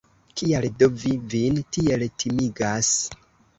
Kial 0.39 0.65
do 0.79 0.87
vi 1.03 1.11
vin 1.35 1.61
tiel 1.77 2.09
timigas? 2.25 2.93